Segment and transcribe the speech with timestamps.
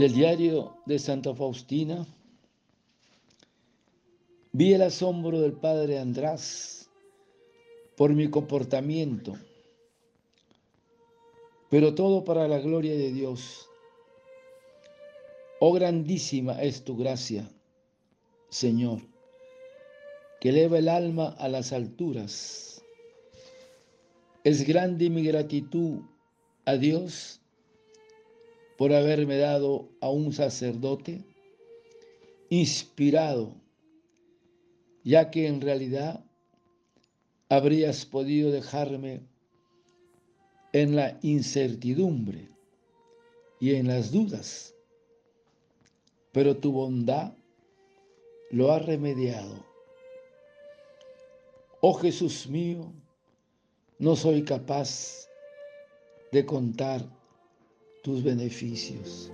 [0.00, 2.06] Del diario de Santa Faustina,
[4.50, 6.88] vi el asombro del padre András
[7.98, 9.36] por mi comportamiento,
[11.68, 13.68] pero todo para la gloria de Dios.
[15.60, 17.50] Oh grandísima es tu gracia,
[18.48, 19.02] Señor,
[20.40, 22.82] que eleva el alma a las alturas.
[24.44, 26.00] Es grande mi gratitud
[26.64, 27.40] a Dios
[28.80, 31.22] por haberme dado a un sacerdote
[32.48, 33.54] inspirado,
[35.04, 36.24] ya que en realidad
[37.50, 39.20] habrías podido dejarme
[40.72, 42.48] en la incertidumbre
[43.60, 44.74] y en las dudas,
[46.32, 47.34] pero tu bondad
[48.50, 49.62] lo ha remediado.
[51.82, 52.90] Oh Jesús mío,
[53.98, 55.28] no soy capaz
[56.32, 57.19] de contar
[58.02, 59.30] tus beneficios.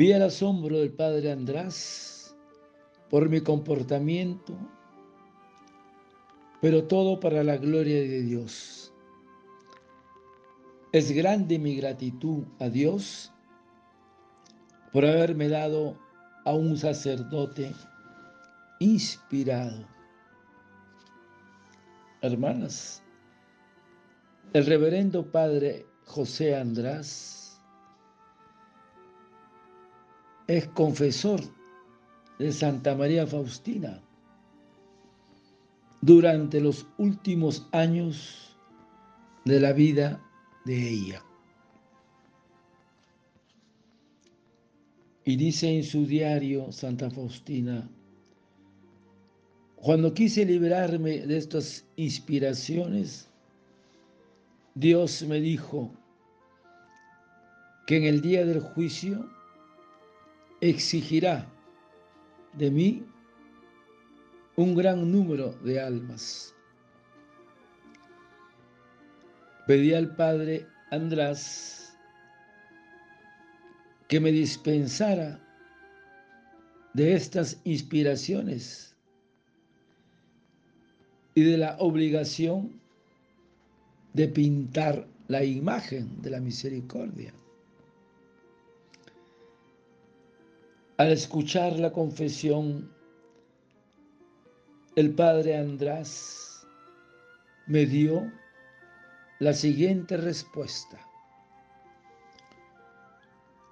[0.00, 2.34] Vi el asombro del padre András
[3.10, 4.56] por mi comportamiento,
[6.62, 8.94] pero todo para la gloria de Dios.
[10.92, 13.30] Es grande mi gratitud a Dios
[14.90, 15.98] por haberme dado
[16.46, 17.74] a un sacerdote
[18.78, 19.86] inspirado.
[22.22, 23.02] Hermanas,
[24.54, 27.39] el reverendo padre José András
[30.50, 31.40] es confesor
[32.40, 34.02] de Santa María Faustina
[36.00, 38.56] durante los últimos años
[39.44, 40.20] de la vida
[40.64, 41.24] de ella.
[45.24, 47.88] Y dice en su diario Santa Faustina,
[49.76, 53.30] cuando quise liberarme de estas inspiraciones,
[54.74, 55.92] Dios me dijo
[57.86, 59.30] que en el día del juicio
[60.60, 61.46] exigirá
[62.54, 63.04] de mí
[64.56, 66.54] un gran número de almas.
[69.66, 71.96] Pedí al Padre András
[74.08, 75.40] que me dispensara
[76.94, 78.96] de estas inspiraciones
[81.34, 82.80] y de la obligación
[84.12, 87.32] de pintar la imagen de la misericordia.
[91.00, 92.92] Al escuchar la confesión,
[94.96, 96.66] el padre András
[97.66, 98.30] me dio
[99.38, 101.00] la siguiente respuesta.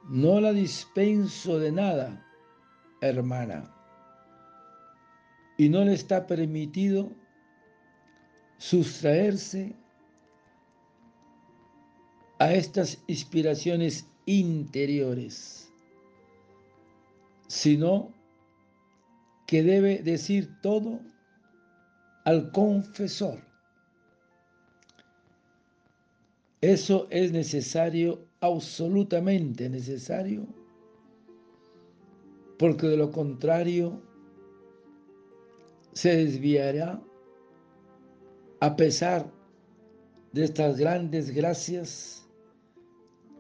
[0.09, 2.27] No la dispenso de nada,
[3.03, 3.77] hermana,
[5.59, 7.13] y no le está permitido
[8.57, 9.77] sustraerse
[12.39, 15.68] a estas inspiraciones interiores
[17.49, 18.15] sino
[19.47, 21.01] que debe decir todo
[22.25, 23.41] al confesor.
[26.61, 30.47] Eso es necesario, absolutamente necesario,
[32.59, 34.03] porque de lo contrario
[35.93, 37.01] se desviará
[38.61, 39.33] a pesar
[40.33, 42.29] de estas grandes gracias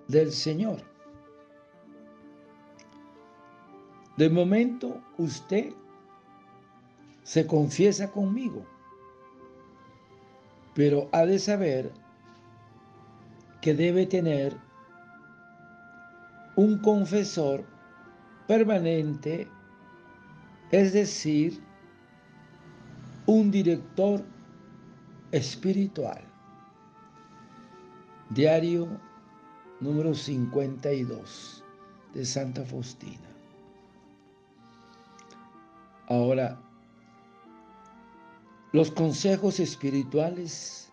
[0.08, 0.82] del Señor.
[4.18, 5.72] De momento usted
[7.22, 8.66] se confiesa conmigo,
[10.74, 11.92] pero ha de saber
[13.60, 14.56] que debe tener
[16.56, 17.64] un confesor
[18.48, 19.46] permanente,
[20.72, 21.62] es decir,
[23.26, 24.24] un director
[25.30, 26.24] espiritual.
[28.30, 28.88] Diario
[29.78, 31.64] número 52
[32.14, 33.27] de Santa Faustina.
[36.10, 36.58] Ahora,
[38.72, 40.90] los consejos espirituales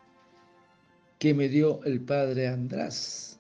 [1.20, 3.40] que me dio el padre András.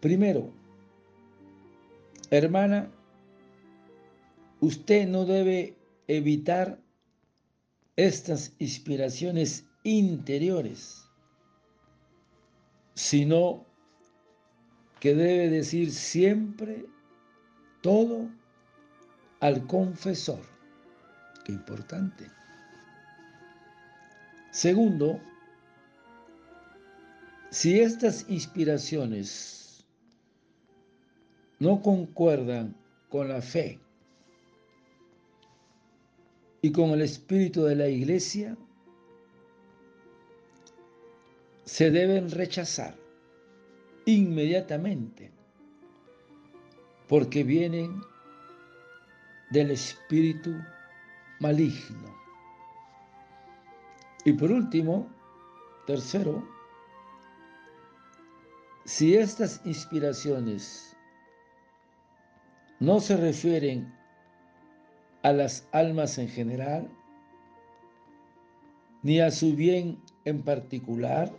[0.00, 0.52] Primero,
[2.30, 2.88] hermana,
[4.60, 5.74] usted no debe
[6.06, 6.80] evitar
[7.96, 11.04] estas inspiraciones interiores,
[12.94, 13.66] sino
[15.00, 16.86] que debe decir siempre
[17.80, 18.28] todo
[19.44, 20.40] al confesor.
[21.44, 22.30] Qué importante.
[24.50, 25.20] Segundo,
[27.50, 29.84] si estas inspiraciones
[31.58, 32.74] no concuerdan
[33.10, 33.78] con la fe
[36.62, 38.56] y con el espíritu de la iglesia,
[41.66, 42.96] se deben rechazar
[44.06, 45.30] inmediatamente
[47.08, 48.00] porque vienen
[49.50, 50.54] del espíritu
[51.40, 52.14] maligno.
[54.24, 55.08] Y por último,
[55.86, 56.46] tercero,
[58.84, 60.96] si estas inspiraciones
[62.80, 63.94] no se refieren
[65.22, 66.90] a las almas en general,
[69.02, 71.30] ni a su bien en particular,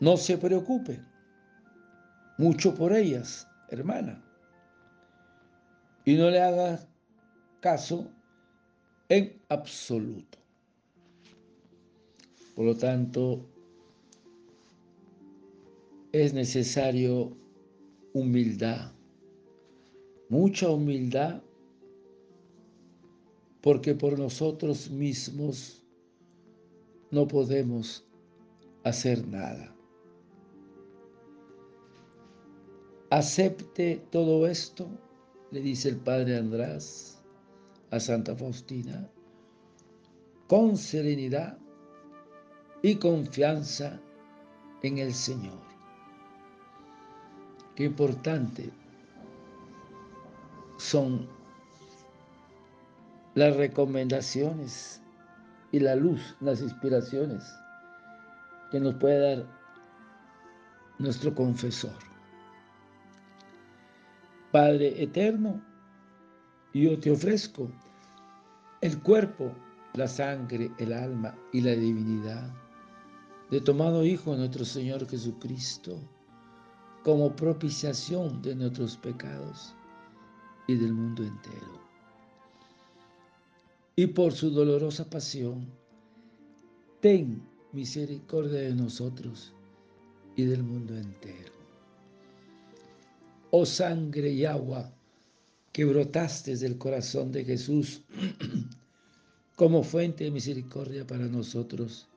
[0.00, 1.00] no se preocupe
[2.38, 4.22] mucho por ellas, hermana,
[6.04, 6.86] y no le haga
[7.60, 8.10] caso
[9.08, 10.38] en absoluto.
[12.54, 13.46] Por lo tanto,
[16.12, 17.36] es necesario
[18.12, 18.92] humildad,
[20.28, 21.42] mucha humildad,
[23.62, 25.82] porque por nosotros mismos
[27.10, 28.04] no podemos
[28.84, 29.74] hacer nada.
[33.12, 34.88] Acepte todo esto,
[35.50, 37.22] le dice el Padre András
[37.90, 39.06] a Santa Faustina,
[40.48, 41.58] con serenidad
[42.80, 44.00] y confianza
[44.82, 45.60] en el Señor.
[47.74, 48.70] Qué importante
[50.78, 51.28] son
[53.34, 55.02] las recomendaciones
[55.70, 57.44] y la luz, las inspiraciones
[58.70, 59.46] que nos puede dar
[60.98, 62.11] nuestro confesor.
[64.52, 65.62] Padre eterno,
[66.74, 67.70] yo te ofrezco
[68.82, 69.50] el cuerpo,
[69.94, 72.52] la sangre, el alma y la divinidad
[73.50, 75.98] de tomado Hijo nuestro Señor Jesucristo
[77.02, 79.74] como propiciación de nuestros pecados
[80.66, 81.80] y del mundo entero.
[83.96, 85.66] Y por su dolorosa pasión,
[87.00, 89.54] ten misericordia de nosotros
[90.36, 91.31] y del mundo entero.
[93.54, 94.92] Oh sangre y agua
[95.72, 98.02] que brotaste del corazón de Jesús
[99.56, 102.08] como fuente de misericordia para nosotros,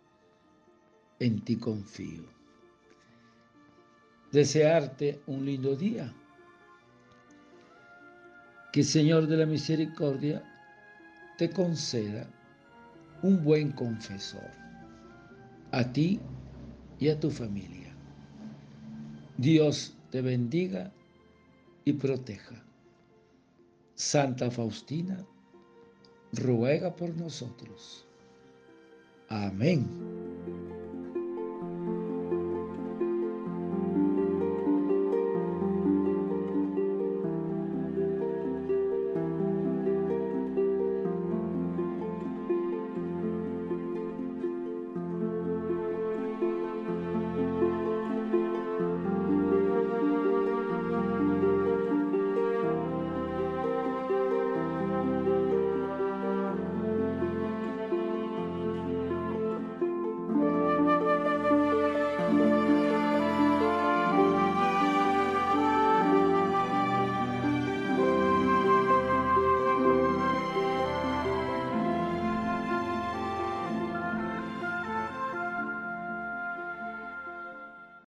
[1.19, 2.35] en ti confío
[4.35, 6.13] desearte un lindo día.
[8.73, 10.43] Que el Señor de la Misericordia
[11.37, 12.27] te conceda
[13.21, 14.51] un buen confesor,
[15.71, 16.19] a ti
[16.99, 17.95] y a tu familia.
[19.37, 20.91] Dios te bendiga
[21.85, 22.63] y proteja.
[23.93, 25.25] Santa Faustina,
[26.33, 28.05] ruega por nosotros.
[29.29, 30.14] Amén.